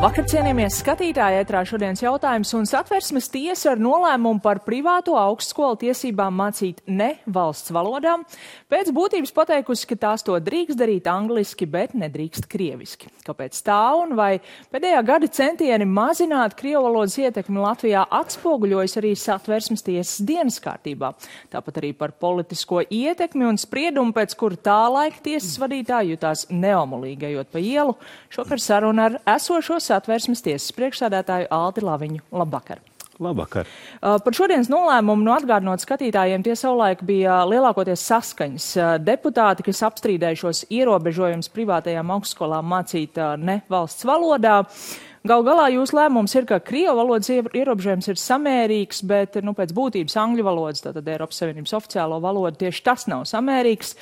[0.00, 6.38] Labvakar, cienījamie skatītāji, ētrā šodienas jautājums un satversmes tiesa ar nolēmumu par privāto augstskolu tiesībām
[6.40, 8.22] mācīt ne valsts valodām.
[8.72, 13.10] Pēc būtības pateikusi, ka tās to drīkst darīt angliski, bet nedrīkst krieviski.
[13.26, 14.30] Kāpēc tā un vai
[14.72, 21.12] pēdējā gada centieni mazināt krievu valodas ietekmi Latvijā atspoguļojas arī satversmes tiesas dienas kārtībā.
[21.52, 27.34] Tāpat arī par politisko ietekmi un spriedumu, pēc kura tā laika tiesas vadītāji jutās neomulīgi
[27.34, 27.98] ejot pa ielu.
[28.32, 32.24] Šokar saruna ar esošo satversmes tiesas priekšsādātāju Alti Laviņu.
[32.32, 32.80] Labvakar!
[33.20, 33.68] Labvakar.
[34.00, 38.68] Uh, par šodienas nolēmumu nu atgādinot skatītājiem, tie savulaik bija lielākoties saskaņas.
[38.78, 44.62] Uh, deputāti, kas apstrīdēja šos ierobežojumus privātajām augstskolām mācīt uh, ne valsts valodā.
[45.28, 50.16] Gal galā jūsu lēmums ir, ka krievu valodas ierobežojums ir samērīgs, bet nu, pēc būtības
[50.16, 53.98] angļu valodas, tātad Eiropas Savienības oficiālo valodu, tieši tas nav samērīgs.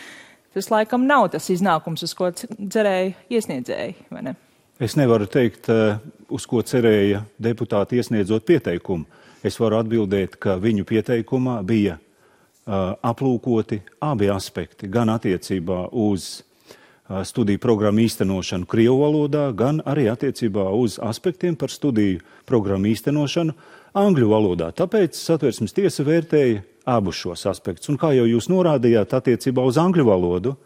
[0.54, 4.38] Tas laikam nav tas iznākums, uz ko cerēja iesniedzēji, vai ne?
[4.78, 5.98] Es nevaru teikt, eh,
[6.30, 9.06] uz ko cerēja deputāti iesniedzot pieteikumu.
[9.42, 17.22] Es varu atbildēt, ka viņu pieteikumā bija uh, aplūkoti abi aspekti, gan attiecībā uz uh,
[17.22, 22.18] studiju programmu īstenošanu Krievu valodā, gan arī attiecībā uz aspektiem par studiju
[22.50, 23.54] programmu īstenošanu
[23.94, 24.72] Angļu valodā.
[24.74, 27.88] Tāpēc satversmes tiesa vērtēja abus šos aspektus.
[27.94, 30.56] Un kā jau jūs norādījāt, attiecībā uz Angļu valodu,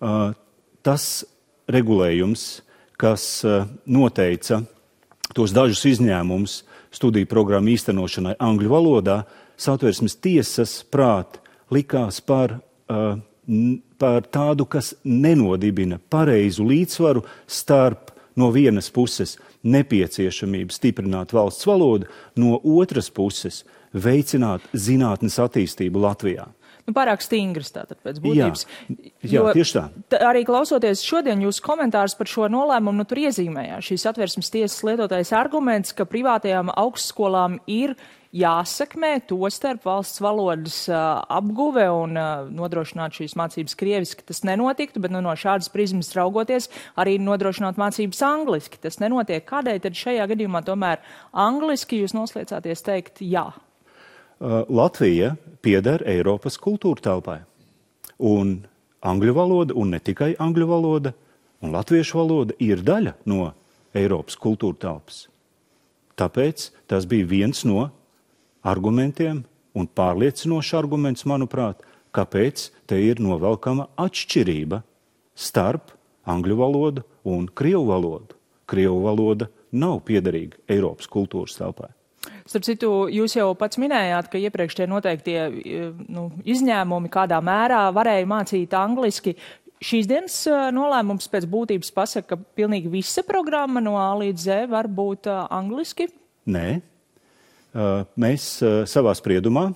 [0.00, 0.32] uh,
[0.80, 1.26] tas
[1.68, 2.48] regulējums
[2.98, 4.62] kas eh, noteica
[5.36, 6.62] tos dažus izņēmumus
[6.94, 9.18] studiju programmu īstenošanai angļu valodā,
[9.60, 11.38] satversmes tiesas prāt
[11.74, 12.56] likās par,
[12.88, 13.18] uh,
[14.00, 19.36] par tādu, kas nenodibina pareizu līdzsvaru starp no vienas puses
[19.68, 22.08] nepieciešamību stiprināt valsts valodu,
[22.40, 26.48] no otras puses veicināt zinātnes attīstību Latvijā
[26.88, 28.66] nu, pārāk stingras tātad pēc būtības.
[29.22, 29.86] Jā, jā tieši tā.
[30.24, 35.34] Arī klausoties šodien jūsu komentārus par šo nolēmumu, nu tur iezīmējās šīs atversmes tiesas lietotais
[35.36, 37.94] arguments, ka privātajām augstskolām ir
[38.34, 44.26] jāsekmē to starp valsts valodas uh, apguve un uh, nodrošināt šīs mācības krieviski.
[44.28, 46.68] Tas nenotiktu, bet nu, no šādas prizmas raugoties
[47.00, 48.80] arī nodrošināt mācības angliski.
[48.82, 49.46] Tas nenotiek.
[49.48, 51.00] Kādēļ tad šajā gadījumā tomēr
[51.32, 53.48] angliski jūs noslēdzāties teikt jā?
[54.38, 55.32] Uh, Latvija
[55.66, 57.40] pieder Eiropas kultūra telpai.
[58.22, 58.60] Un
[59.02, 61.12] angļu valoda, un ne tikai angļu valoda,
[61.58, 63.48] un latviešu valoda ir daļa no
[63.98, 65.24] Eiropas kultūra telpas.
[66.18, 67.88] Tāpēc tas bija viens no
[68.62, 69.42] argumentiem
[69.74, 71.82] un pārliecinošs arguments, manuprāt,
[72.14, 74.84] kāpēc te ir novelkama atšķirība
[75.34, 75.90] starp
[76.30, 78.38] angļu valodu un krievu valodu.
[78.70, 81.90] Krievu valoda nav piederīga Eiropas kultūras telpai.
[82.48, 85.38] Starp citu, jūs jau pats minējāt, ka iepriekš tie noteiktie
[86.10, 89.36] nu, izņēmumi kādā mērā varēja mācīt angliski.
[89.78, 90.36] Šīs dienas
[90.74, 96.08] nolēmums pēc būtības pasaka, ka pilnīgi visa programma no A līdz Z var būt angliski?
[96.50, 96.80] Nē.
[98.18, 98.48] Mēs
[98.90, 99.68] savā spriedumā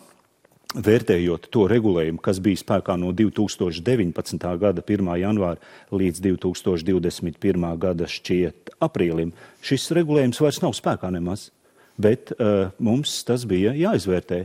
[0.73, 4.47] vērtējot to regulējumu, kas bija spēkā no 2019.
[4.59, 5.11] gada 1.
[5.21, 5.61] janvāra
[5.93, 7.67] līdz 2021.
[7.79, 11.53] gada šķiet aprīlim, šis regulējums vairs nav spēkā nemaz
[12.01, 14.45] bet uh, mums tas bija jāizvērtē.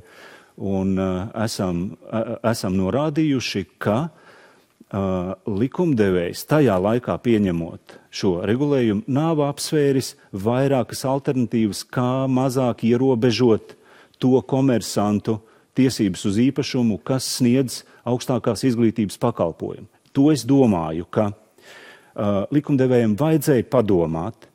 [0.57, 9.43] Un uh, esam, uh, esam norādījuši, ka uh, likumdevējs tajā laikā pieņemot šo regulējumu nav
[9.45, 13.75] apsvēris vairākas alternatīvas, kā mazāk ierobežot
[14.17, 15.37] to komersantu
[15.77, 19.85] tiesības uz īpašumu, kas sniedz augstākās izglītības pakalpojumu.
[20.17, 24.47] To es domāju, ka uh, likumdevējiem vajadzēja padomāt,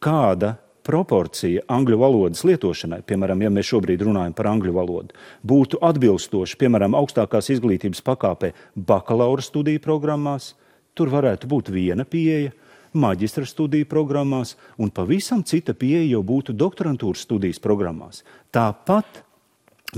[0.00, 6.58] kāda proporcija angļu valodas lietošanai, piemēram, ja mēs šobrīd runājam par angļu valodu, būtu atbilstoša,
[6.60, 10.52] piemēram, augstākās izglītības pakāpē bakalaura studiju programmās,
[10.94, 12.52] tur varētu būt viena pieeja,
[12.94, 18.22] maģistra studiju programmās, un pavisam cita pieeja jau būtu doktorantūras studijas programmās.
[18.54, 19.24] Tāpat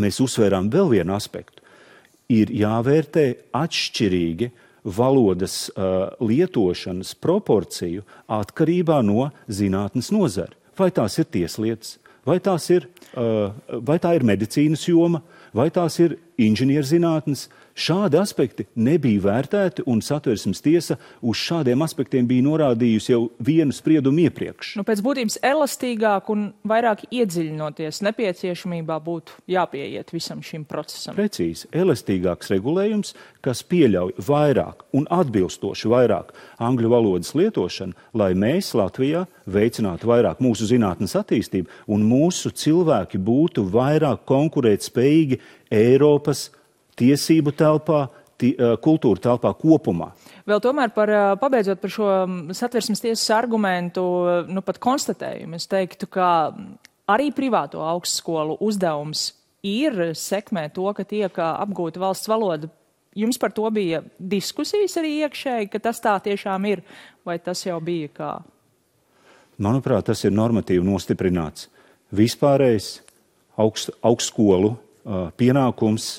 [0.00, 1.60] mēs uzsvērām vēl vienu aspektu.
[2.32, 4.48] Ir jāvērtē atšķirīgi
[4.96, 11.96] valodas uh, lietošanas proporciju atkarībā no zinātnes nozara vai tās ir tieslietas,
[12.26, 13.54] vai, tās ir, uh,
[13.86, 15.22] vai tā ir medicīnas joma,
[15.56, 22.46] vai tās ir inženierzinātnes, Šādi aspekti nebija vērtēti, un satversmes tiesa uz šādiem aspektiem bija
[22.46, 24.70] norādījusi jau vienu spriedumu iepriekš.
[24.80, 31.18] Nu, pēc būtības elastīgāk un vairāk iedziļinoties nepieciešamībā būtu jāpieiet visam šim procesam.
[31.18, 33.12] Precīzi, elastīgāks regulējums,
[33.44, 40.64] kas pieļauj vairāk un atbilstoši vairāk angļu valodas lietošanu, lai mēs Latvijā veicinātu vairāk mūsu
[40.72, 45.42] zinātnes attīstību un mūsu cilvēki būtu vairāk konkurētspējīgi
[45.72, 46.50] Eiropas
[46.96, 48.06] tiesību telpā,
[48.84, 50.10] kultūra telpā kopumā.
[50.46, 52.08] Vēl tomēr par, pabeidzot par šo
[52.54, 54.04] satversmes tiesas argumentu,
[54.52, 56.28] nu pat konstatējumu, es teiktu, ka
[57.08, 59.30] arī privāto augstskolu uzdevums
[59.66, 62.68] ir sekmēt to, ka tiek apgūta valsts valoda.
[63.16, 66.84] Jums par to bija diskusijas arī iekšēji, ka tas tā tiešām ir,
[67.24, 68.32] vai tas jau bija kā?
[69.56, 71.70] Manuprāt, tas ir normatīvi nostiprināts.
[72.12, 72.90] Vispārējais
[73.56, 74.74] augst, augstskolu
[75.38, 76.16] pienākums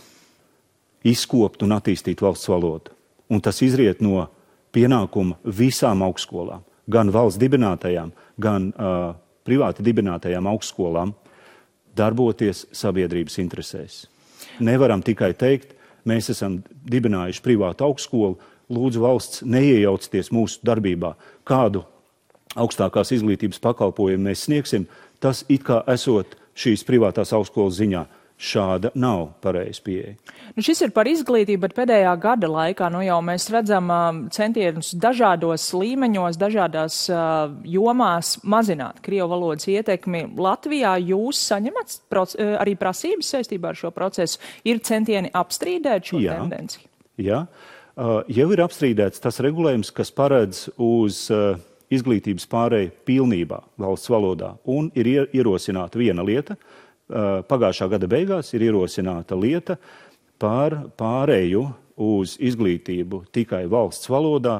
[1.07, 2.94] izkopt un attīstīt valsts valodu.
[3.30, 4.28] Un tas izriet no
[4.75, 9.16] pienākuma visām augstskolām, gan valsts dibinātajām, gan uh,
[9.48, 11.13] privāti dibinātajām augstskolām,
[11.98, 14.06] darboties sabiedrības interesēs.
[14.63, 15.74] Nevaram tikai teikt,
[16.07, 18.38] mēs esam dibinājuši privātu augstskolu,
[18.72, 21.13] lūdzu valsts neiejaucieties mūsu darbībā,
[21.48, 21.84] kādu
[22.57, 24.88] augstākās izglītības pakalpojumu mēs sniegsim,
[25.24, 28.06] tas it kā esot šīs privātās augstskolas ziņā.
[28.38, 30.12] Šāda nav pareiza pieeja.
[30.54, 34.92] Nu, šis ir par izglītību, bet pēdējā gada laikā nu, jau mēs redzam uh, centienus
[34.94, 40.28] dažādos līmeņos, dažādās uh, jomās mazināt krievu valodas ietekmi.
[40.38, 44.38] Latvijā jūs saņemat uh, arī prasības saistībā ar šo procesu.
[44.69, 46.38] Ir centieni apstrīdēt šo Jā.
[46.38, 46.86] tendenci?
[47.18, 51.25] Jā, uh, jau ir apstrīdēts tas regulējums, kas paredz uz.
[51.34, 51.57] Uh,
[51.88, 54.50] izglītības pārēju pilnībā valsts valodā.
[54.68, 56.57] Un ir ierosināta viena lieta,
[57.07, 59.77] pagājušā gada beigās ir ierosināta lieta
[60.42, 61.63] par pārēju
[61.98, 64.59] uz izglītību tikai valsts valodā,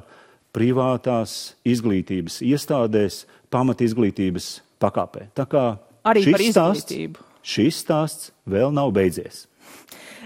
[0.56, 4.48] privātās izglītības iestādēs, pamat izglītības
[4.82, 5.28] pakāpē.
[5.38, 5.66] Tā kā
[6.08, 6.98] Arī šis stāsts,
[7.46, 9.46] šis stāsts vēl nav beidzies.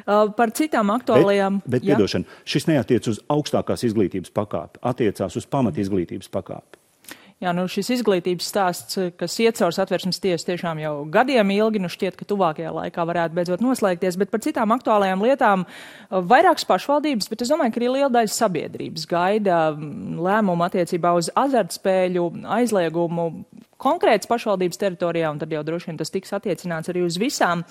[0.01, 1.59] Uh, par citām aktuālajām.
[1.61, 6.80] Bet, bet piedošana, šis neatiec uz augstākās izglītības pakāpi, attiecās uz pamat izglītības pakāpi.
[7.41, 11.89] Jā, nu šis izglītības stāsts, kas iet caur satversmes tiesu tiešām jau gadiem ilgi, nu
[11.89, 15.63] šķiet, ka tuvākajā laikā varētu beidzot noslēgties, bet par citām aktuālajām lietām
[16.11, 22.27] vairākas pašvaldības, bet es domāju, ka arī liela daļa sabiedrības gaida lēmumu attiecībā uz azartspēļu
[22.59, 23.27] aizliegumu
[23.81, 27.65] konkrētas pašvaldības teritorijā, un tad jau droši vien tas tiks attiecināts arī uz visām.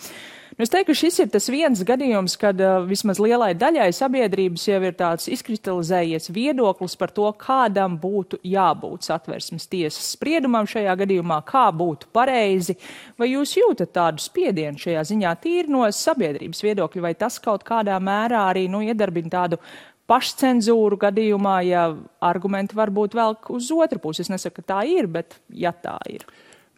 [0.57, 4.65] Nu, es teiktu, ka šis ir tas viens gadījums, kad uh, vismaz lielai daļai sabiedrības
[4.67, 11.39] jau ir tāds izkristalizējies viedoklis par to, kādam būtu jābūt satversmes tiesas spriedumam šajā gadījumā,
[11.47, 12.75] kā būtu pareizi.
[13.21, 18.01] Vai jūs jūtat tādu spiedienu šajā ziņā tīri no sabiedrības viedokļa, vai tas kaut kādā
[18.03, 19.63] mērā arī nu, iedarbina tādu
[20.11, 21.87] pašcensūru gadījumā, ja
[22.25, 24.25] argumenti varbūt vēl uz otru pusi.
[24.25, 26.27] Es nesaku, ka tā ir, bet ja tā ir.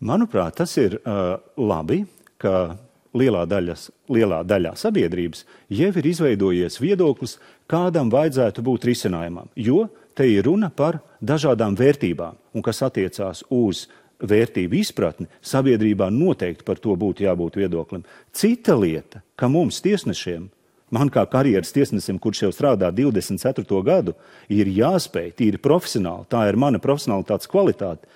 [0.02, 2.02] Manuprāt, tas ir uh, labi,
[2.42, 2.74] ka
[3.16, 7.38] lielā, daļas, lielā daļā sabiedrības jau ir izveidojies viedoklis,
[7.70, 9.50] kādam vajadzētu būt risinājumam.
[9.56, 9.86] Jo
[10.16, 13.86] te ir runa par dažādām vērtībām, un kas attiecās uz
[14.22, 18.04] vērtību izpratni, sabiedrībā noteikti par to būtu jābūt viedoklim.
[18.34, 20.48] Cita lieta, ka mums tiesnešiem
[20.92, 23.80] man kā karjeras tiesnesim, kurš jau strādā 24.
[23.86, 24.14] gadu,
[24.52, 28.06] ir jāspēj tīri profesionāli, tā ir mana profesionālitātes kvalitāte,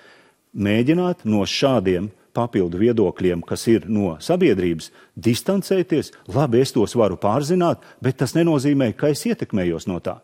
[0.57, 6.13] mēģināt no šādiem papildu viedokļiem, kas ir no sabiedrības, distancēties.
[6.29, 10.19] Labi, es tos varu pārzināt, bet tas nenozīmē, ka es ietekmējos no tā.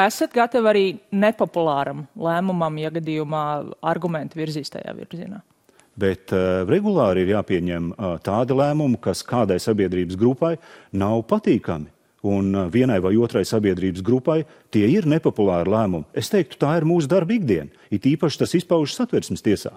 [0.00, 3.44] Esat gatavi arī nepopulāram lēmumam, ja gadījumā
[3.84, 5.42] argumenti virzīs tajā virzienā?
[6.00, 10.54] Bet uh, regulāri ir jāpieņem uh, tādi lēmumi, kas kādai sabiedrības grupai
[10.96, 11.90] nav patīkami.
[12.30, 14.42] Un uh, vienai vai otrai sabiedrības grupai
[14.72, 16.08] tie ir nepopulāri lēmumi.
[16.16, 17.72] Es teiktu, tā ir mūsu darba ikdiena.
[17.92, 19.74] It īpaši tas izpaužas satversmes tiesā.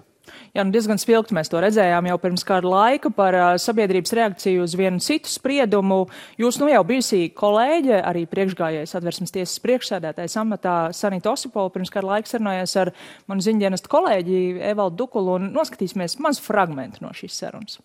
[0.54, 4.66] Jā, nu diezgan spilgti mēs to redzējām jau pirms kāda laika par uh, sabiedrības reakciju
[4.66, 6.04] uz vienu citu spriedumu.
[6.40, 12.12] Jūs nu jau bijusī kolēģe, arī priekšgājējais atversmes tiesas priekšsēdētājs amatā Sanita Osipola pirms kāda
[12.12, 12.92] laika sarunājās ar
[13.30, 17.82] manu ziņdienestu kolēģi Evaldu Dukulu un noskatīsimies mazu fragmentu no šīs sarunas.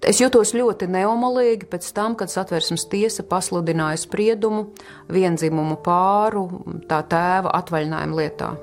[0.00, 4.70] Es jutos ļoti neomolīgi pēc tam, kad satversmes tiesa pasludināja spriedumu
[5.12, 6.46] vienzimumu pāru
[6.88, 8.54] tā tēva atvaļinājuma lietā.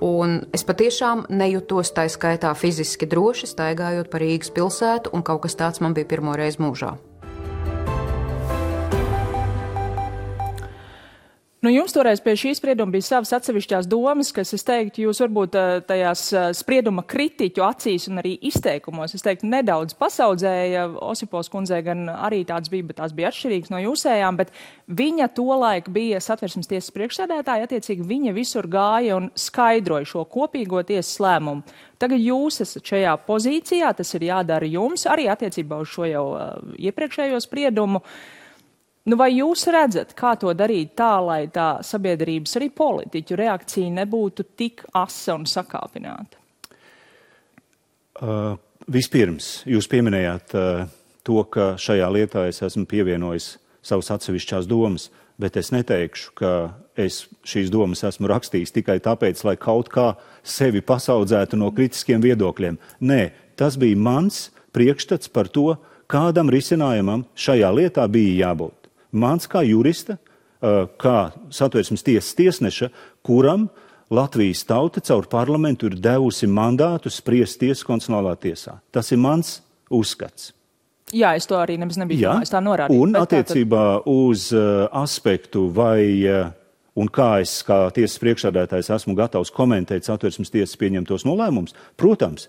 [0.00, 5.58] Un es patiešām nejūtos tā skaitā fiziski droši staigājot pa Rīgas pilsētu, un kaut kas
[5.60, 6.96] tāds man bija pirmo reizi mūžā.
[11.60, 15.56] Nu, jums toreiz pie šī sprieduma bija savas atsevišķās domas, kas, es teiktu, jūs varbūt
[15.60, 20.86] eh, tajās eh, sprieduma kritiķu acīs un arī izteikumos, es teiktu, nedaudz pasaudzēja.
[21.04, 24.56] Osipos kundzei gan arī tāds bija, bet tās bija atšķirīgas no jūsējām, bet
[25.02, 31.20] viņa tolaik bija satversmes tiesas priekšsēdētāja, attiecīgi viņa visur gāja un skaidroja šo kopīgo tiesas
[31.20, 31.76] lēmumu.
[32.00, 36.52] Tagad jūs esat šajā pozīcijā, tas ir jādara jums arī attiecībā uz šo jau uh,
[36.80, 38.00] iepriekšējo spriedumu.
[38.00, 38.39] Uh,
[39.08, 44.44] Nu, vai jūs redzat, kā to darīt tā, lai tā sabiedrības, arī politiķu reakcija nebūtu
[44.60, 46.36] tik asa un sakāpināta?
[48.20, 48.58] Uh,
[48.92, 50.84] vispirms, jūs pieminējāt uh,
[51.24, 55.08] to, ka šajā lietā es esmu pievienojis savas atsevišķās domas,
[55.40, 56.52] bet es neteikšu, ka
[57.00, 60.10] es šīs domas esmu rakstījis tikai tāpēc, lai kaut kā
[60.44, 62.76] sevi pasaudzētu no kritiskiem viedokļiem.
[63.00, 63.22] Nē,
[63.56, 65.78] tas bija mans priekšstats par to,
[66.10, 68.79] kādam risinājumam šajā lietā bija jābūt.
[69.12, 70.18] Mans kā jurista,
[71.00, 71.16] kā
[71.54, 72.90] satversmes tiesas tiesneša,
[73.26, 73.68] kuram
[74.10, 78.80] Latvijas tauta caur parlamentu ir devusi mandātu spriest tiesas konstitucionālā tiesā.
[78.90, 80.50] Tas ir mans uzskats.
[81.14, 82.98] Jā, es to arī nemaz nebiju domājis tā norādīt.
[83.02, 84.10] Un attiecībā tātad...
[84.10, 86.50] uz uh, aspektu vai uh,
[86.98, 92.48] un kā es kā tiesas priekšsādātājs esmu gatavs komentēt satversmes tiesas pieņemtos nolēmumus, protams,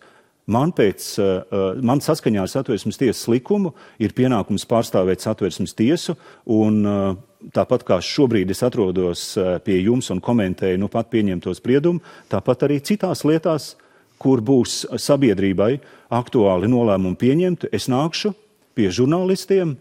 [0.51, 6.17] Man, pēc, uh, man saskaņā ar satversmes tiesas likumu ir pienākums pārstāvēt satversmes tiesu,
[6.51, 7.13] un uh,
[7.55, 9.23] tāpat kā šobrīd es atrodos
[9.65, 13.71] pie jums un komentēju nu pat pieņemto spriedumu, tāpat arī citās lietās,
[14.21, 15.71] kur būs sabiedrībai
[16.13, 18.35] aktuāli nolēmumi pieņemti, es nākšu
[18.77, 19.73] pie žurnālistiem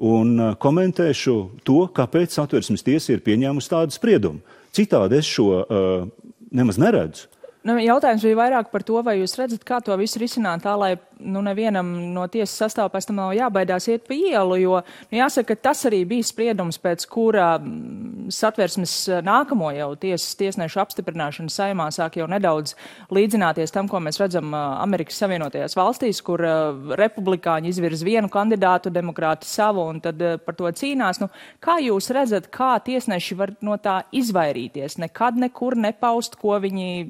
[0.00, 1.36] un komentēšu
[1.66, 4.40] to, kāpēc satversmes tiesa ir pieņēmusi tādu spriedumu.
[4.76, 6.06] Citādi es šo uh,
[6.54, 7.26] nemaz neredzu.
[7.68, 10.94] Nu, jautājums bija vairāk par to, vai jūs redzat, kā to visu risināt tā, lai
[11.20, 15.54] nu, nevienam no tiesas sastāvā pēc tam nav jābaidās iet pa ielu, jo nu, jāsaka,
[15.54, 21.52] ka tas arī bija spriedums, pēc kura mm, satversmes eh, nākamo jau tiesas tiesnešu apstiprināšana
[21.52, 22.76] saimā sāk jau nedaudz
[23.14, 28.92] līdzināties tam, ko mēs redzam eh, Amerikas Savienotajās valstīs, kur uh, republikāņi izvirz vienu kandidātu,
[28.94, 31.20] demokrāti savu, un tad par to cīnās.
[31.20, 31.28] Nu,
[31.62, 34.96] kā jūs redzat, kā tiesneši var no tā izvairīties?
[35.02, 37.04] Nekad nekur nepaust, ko viņi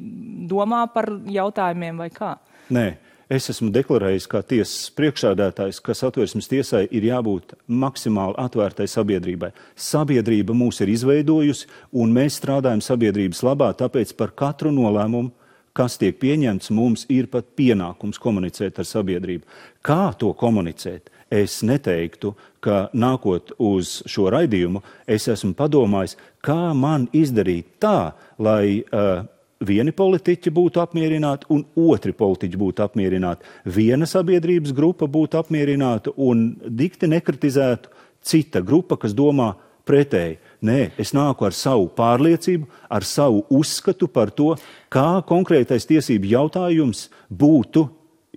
[0.51, 2.35] domā par jautājumiem vai kā?
[2.75, 2.89] Nē.
[3.31, 9.53] Es esmu deklarējis, kā tiesas priekšsādātājs, ka satversmes tiesai ir jābūt maksimāli atvērtai sabiedrībai.
[9.79, 15.31] Sabiedrība mūs ir izveidojusi, un mēs strādājam sabiedrības labā, tāpēc par katru nolēmumu,
[15.79, 19.47] kas tiek pieņemts, mums ir pat pienākums komunicēt ar sabiedrību.
[19.87, 21.15] Kā to komunicēt?
[21.31, 28.83] Es neteiktu, ka nākot uz šo raidījumu, es esmu padomājis, kā man izdarīt tā, lai
[28.83, 29.23] uh,
[29.67, 33.45] vieni politiķi būtu apmierināti un otri politiķi būtu apmierināti.
[33.65, 37.93] Viena sabiedrības grupa būtu apmierināta un dikti nekritizētu
[38.25, 39.53] cita grupa, kas domā
[39.89, 40.39] pretēji.
[40.65, 44.55] Nē, es nāku ar savu pārliecību, ar savu uzskatu par to,
[44.93, 47.87] kā konkrētais tiesību jautājums būtu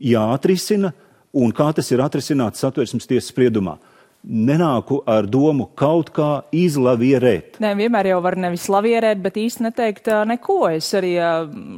[0.04, 0.94] jāatrisina
[1.34, 3.78] un kā tas ir atrisināts satversmes tiesas spriedumā
[4.24, 7.60] nenāku ar domu kaut kā izlavierēt.
[7.64, 10.58] Nē, vienmēr jau var nevis lavierēt, bet īsti neteikt neko.
[10.72, 11.14] Es arī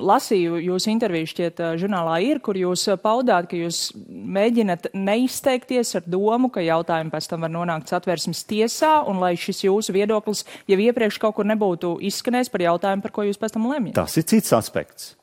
[0.05, 6.51] lasīju jūsu interviju šķiet žurnālā ir, kur jūs paudāt, ka jūs mēģinat neizteikties ar domu,
[6.53, 11.19] ka jautājumi pēc tam var nonākt satversmes tiesā, un lai šis jūsu viedoklis jau iepriekš
[11.21, 13.97] kaut kur nebūtu izskanējis par jautājumu, par ko jūs pēc tam lemjat.
[13.97, 15.15] Tas ir cits aspekts.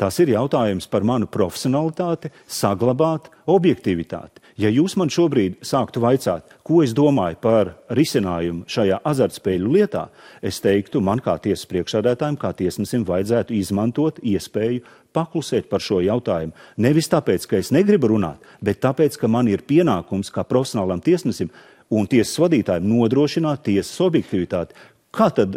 [0.00, 4.39] Tas ir jautājums par manu profesionalitāti, saglabāt objektivitāti.
[4.60, 10.02] Ja jūs man šobrīd sāktu vaicāt, ko es domāju par risinājumu šajā azartspēļu lietā,
[10.44, 14.82] es teiktu, man kā tiesas priekšsēdētājiem, kā tiesnesim, vajadzētu izmantot iespēju
[15.16, 16.52] paklusēt par šo jautājumu.
[16.76, 21.48] Nevis tāpēc, ka es negribu runāt, bet tāpēc, ka man ir pienākums kā profesionālam tiesnesim
[21.90, 24.76] un tiesas vadītājiem nodrošināt tiesas objektivitāti.
[25.10, 25.56] Kā tad,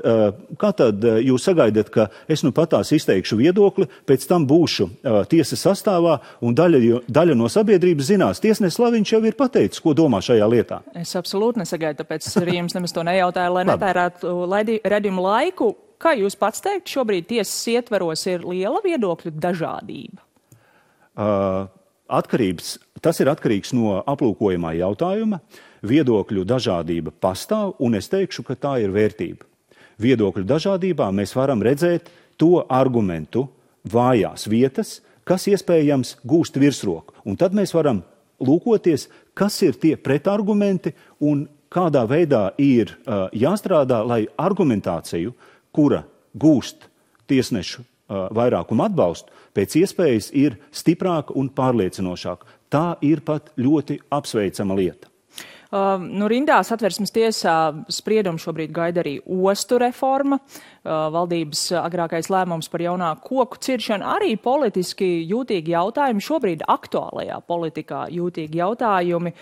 [0.58, 4.88] kā tad jūs sagaidat, ka es nu patās izteikšu viedokli, pēc tam būšu
[5.30, 10.24] tiesas sastāvā un daļa, daļa no sabiedrības zinās, tiesnesis Laviņš jau ir pateicis, ko domā
[10.26, 10.80] šajā lietā?
[10.98, 14.32] Es absolūti nesagaidu, tāpēc arī jums nemaz to nejautāju, lai netērētu
[14.82, 15.70] redzējumu laiku.
[16.02, 20.18] Kā jūs pats teikt, šobrīd tiesas ietveros ir liela viedokļu dažādība?
[21.14, 21.70] Uh,
[22.10, 22.74] atkarības,
[23.06, 25.38] tas ir atkarīgs no aplūkojamā jautājuma.
[25.38, 29.46] Uh, viedokļu dažādība pastāv, un es teikšu, ka tā ir vērtība.
[30.02, 32.10] Viedokļu dažādībā mēs varam redzēt
[32.40, 33.48] to argumentu
[33.84, 37.16] vājās vietas, kas iespējams gūst virsroku.
[37.28, 38.02] Un tad mēs varam
[38.44, 45.34] lūkoties, kas ir tie pretargumenti un kādā veidā ir uh, jāstrādā, lai argumentāciju,
[45.74, 46.04] kura
[46.38, 46.90] gūst
[47.30, 52.60] tiesnešu uh, vairākumu atbalstu, pēc iespējas ir stiprāka un pārliecinošāka.
[52.74, 55.13] Tā ir pat ļoti apsveicama lieta.
[55.74, 57.54] Uh, nu, rindās atversmes tiesā
[57.90, 64.36] spriedumu šobrīd gaida arī ostu reforma, uh, valdības agrākais lēmums par jaunāku koku ciršanu, arī
[64.38, 69.34] politiski jūtīgi jautājumi, šobrīd aktuālajā politikā jūtīgi jautājumi.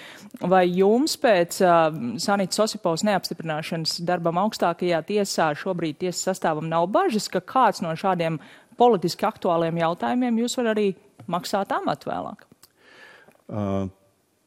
[0.55, 7.27] Vai jums pēc uh, Sanītas Osipovas neapstiprināšanas darbam augstākajā tiesā šobrīd tiesas sastāvam nav bažas,
[7.27, 8.39] ka kāds no šādiem
[8.79, 10.93] politiski aktuāliem jautājumiem jūs var arī
[11.27, 12.45] maksāt amatu vēlāk?
[13.51, 13.89] Uh.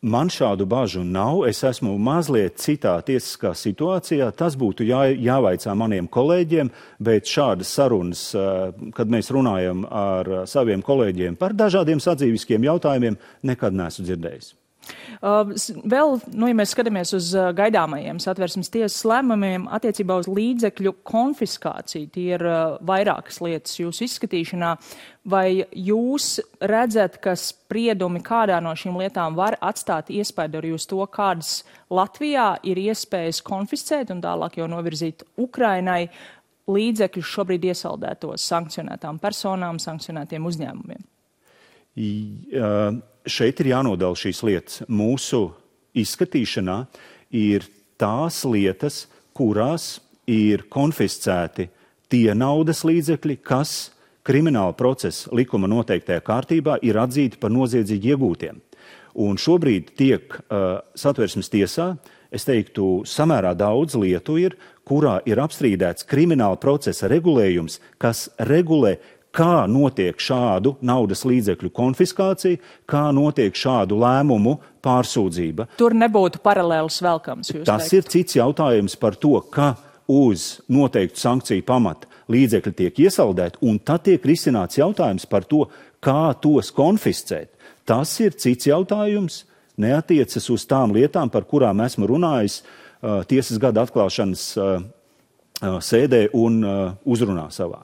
[0.04, 1.46] Man šādu bažu nav.
[1.48, 4.26] Es esmu mazliet citā tiesiskā situācijā.
[4.36, 6.68] Tas būtu jā, jāvaicā maniem kolēģiem,
[7.00, 13.72] bet šādas sarunas, eh, kad mēs runājam ar saviem kolēģiem par dažādiem sadzīviskiem jautājumiem, nekad
[13.72, 14.52] neesmu dzirdējis.
[15.24, 15.54] Uh,
[15.88, 22.10] vēl, nu, ja mēs skatāmies uz uh, gaidāmajiem satversmes tiesas lēmumiem attiecībā uz līdzekļu konfiskāciju,
[22.12, 24.74] tie ir uh, vairākas lietas jūsu izskatīšanā,
[25.30, 31.00] vai jūs redzat, ka spriedumi kādā no šīm lietām var atstāt iespēju arī uz to,
[31.08, 31.62] kādas
[31.94, 36.04] Latvijā ir iespējas konfiscēt un tālāk jau novirzīt Ukrainai
[36.68, 41.02] līdzekļus šobrīd iesaldētos sankcionētām personām, sankcionētiem uzņēmumiem?
[41.94, 42.70] Jā
[43.26, 44.82] šeit ir jānodala šīs lietas.
[44.88, 45.48] Mūsu
[45.96, 46.78] izskatīšanā
[47.34, 47.66] ir
[48.00, 49.98] tās lietas, kurās
[50.30, 51.68] ir konfiscēti
[52.12, 58.60] tie naudas līdzekļi, kas krimināla procesa likuma noteiktajā kārtībā ir atzīti par noziedzīgi iegūtiem.
[59.24, 61.92] Un šobrīd tiek uh, satversmes tiesā,
[62.34, 68.96] es teiktu, samērā daudz lietu ir, kurā ir apstrīdēts krimināla procesa regulējums, kas regulē
[69.34, 72.60] kā notiek šādu naudas līdzekļu konfiskācija,
[72.90, 75.68] kā notiek šādu lēmumu pārsūdzība.
[75.80, 77.52] Tur nebūtu paralēls velkams.
[77.66, 77.96] Tas teikt.
[77.98, 79.74] ir cits jautājums par to, ka
[80.10, 85.64] uz noteiktu sankciju pamata līdzekļi tiek iesaldēti, un tad tiek risināts jautājums par to,
[86.04, 87.50] kā tos konfiscēt.
[87.88, 89.42] Tas ir cits jautājums,
[89.80, 96.28] neatiecas uz tām lietām, par kurām esmu runājis uh, tiesas gada atklāšanas uh, uh, sēdē
[96.36, 96.62] un
[97.04, 97.82] uzrunā savā.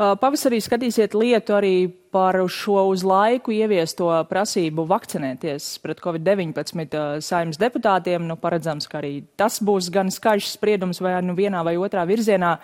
[0.00, 1.74] Pavasarī skatīsiet lietu arī
[2.14, 8.24] par šo uz laiku ieviesto prasību vakcinēties pret Covid-19 saimnes deputātiem.
[8.24, 12.54] Nu, paredzams, ka arī tas būs gan skaļš spriedums vai nu vienā vai otrā virzienā.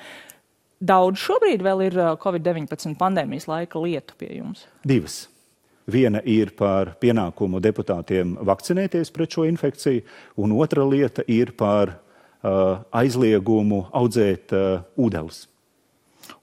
[0.81, 4.65] Daudz šobrīd vēl ir Covid-19 pandēmijas laika lietu pie jums?
[4.85, 5.27] Divas.
[5.93, 10.07] Viena ir par pienākumu deputātiem vakcinēties pret šo infekciju,
[10.41, 15.45] un otra lieta ir par uh, aizliegumu audzēt uh, ūdeles.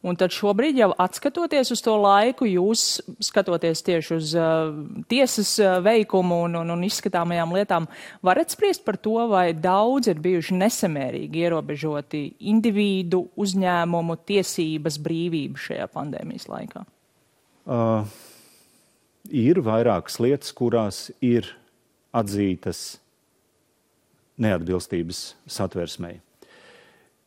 [0.03, 4.73] Un tad šobrīd jau atskatoties uz to laiku, jūs skatoties tieši uz uh,
[5.11, 7.87] tiesas uh, veikumu un, un, un izskatāmajām lietām,
[8.25, 15.87] varat spriest par to, vai daudz ir bijuši nesamērīgi ierobežoti individu, uzņēmumu, tiesības, brīvību šajā
[15.93, 16.85] pandēmijas laikā?
[17.63, 18.03] Uh,
[19.31, 21.47] ir vairākas lietas, kurās ir
[22.13, 22.97] atzītas
[24.43, 26.19] neatbilstības satversmei.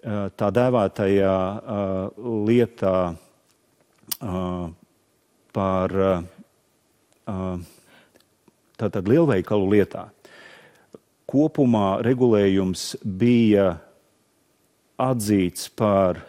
[0.04, 2.98] Eh, tā dēvētajā eh, lietā
[4.20, 4.66] eh,
[5.56, 5.94] par
[8.76, 10.02] tātad lielveikalu lietā.
[11.26, 13.70] Kopumā regulējums bija
[15.00, 16.20] atzīts par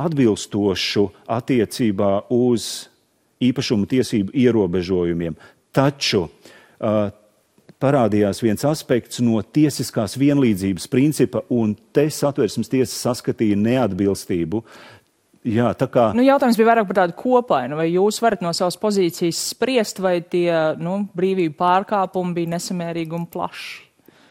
[0.00, 1.04] atbilstošu
[1.36, 2.88] attiecībā uz
[3.44, 5.36] īpašumu tiesību ierobežojumiem.
[5.76, 6.24] Taču
[7.82, 14.62] parādījās viens aspekts no tiesiskās vienlīdzības principa, un te satversmes tiesa saskatīja neatbilstību.
[15.44, 16.06] Jā, tā kā.
[16.16, 17.76] Nu, jautājums bija vairāk par tādu kopainu.
[17.76, 20.48] Vai jūs varat no savas pozīcijas spriest, vai tie
[20.80, 23.74] nu, brīvību pārkāpumi bija nesamērīgi un plaši?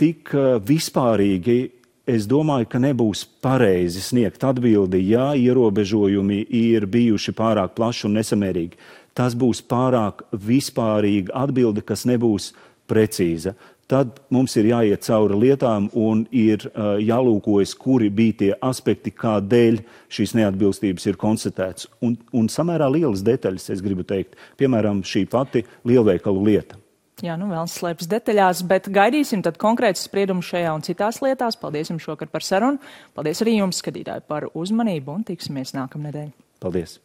[0.01, 1.59] Tik uh, vispārīgi
[2.09, 8.81] es domāju, ka nebūs pareizi sniegt atbildi, ja ierobežojumi ir bijuši pārāk plaši un nesamērīgi.
[9.13, 12.55] Tas būs pārāk vispārīga atbilde, kas nebūs
[12.93, 13.57] precīza.
[13.91, 19.81] Tad mums ir jāiet cauri lietām un ir uh, jālūkojas, kuri bija tie aspekti, kādēļ
[20.13, 21.89] šīs neatbilstības ir konstatētas.
[22.05, 26.79] Un, un samērā lielas detaļas, es gribu teikt, piemēram, šī pati lielveikalu lieta.
[27.23, 31.59] Jā, nu vēl slēpjas detaļās, bet gaidīsim tad konkrētus spriedumus šajā un citās lietās.
[31.59, 32.81] Paldies jums šokar par sarunu.
[33.13, 36.31] Paldies arī jums, skatītāji, par uzmanību un tiksimies nākamnedēļ.
[36.63, 36.97] Paldies!